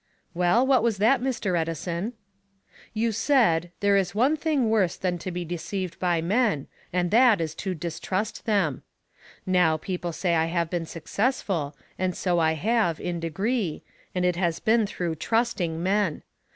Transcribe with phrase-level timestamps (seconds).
[0.33, 1.55] "Well, what was that, Mr.
[1.55, 2.13] Edison?"
[2.91, 7.39] "You said, 'There is one thing worse than to be deceived by men, and that
[7.39, 8.81] is to distrust them.'
[9.45, 13.83] Now people say I have been successful, and so I have, in degree,
[14.15, 16.23] and it has been through trusting men.